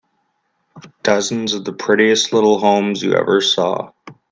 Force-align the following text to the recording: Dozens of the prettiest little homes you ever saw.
Dozens 1.03 1.53
of 1.53 1.63
the 1.63 1.73
prettiest 1.73 2.33
little 2.33 2.57
homes 2.57 3.03
you 3.03 3.13
ever 3.13 3.39
saw. 3.39 3.91